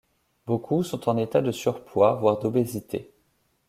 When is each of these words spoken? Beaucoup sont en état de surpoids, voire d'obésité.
Beaucoup 0.47 0.81
sont 0.81 1.09
en 1.09 1.17
état 1.17 1.43
de 1.43 1.51
surpoids, 1.51 2.15
voire 2.15 2.39
d'obésité. 2.39 3.11